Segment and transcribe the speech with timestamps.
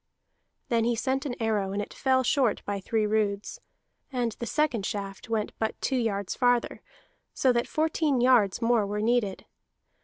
[0.69, 3.61] Then he sent an arrow, and it fell short by three roods;
[4.11, 6.81] and the second shaft went but two yards farther,
[7.35, 9.45] so that fourteen yards more were needed.